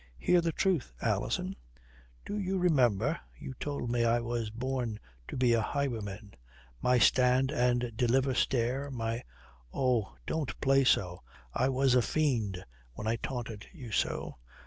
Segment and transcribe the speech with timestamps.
[0.17, 1.55] "Hear the truth, Alison.
[2.25, 6.33] Do you remember you told me I was born to be a highwayman
[6.81, 9.21] my stand and deliver stare my"
[9.71, 10.15] "Oh!
[10.25, 11.21] Don't play so.
[11.53, 14.37] I was a fiend when I taunted you so."